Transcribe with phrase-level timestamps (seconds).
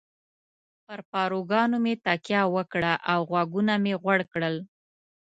[0.85, 4.55] پر پاروګانو مې تکیه وکړه او غوږونه مې غوړ کړل.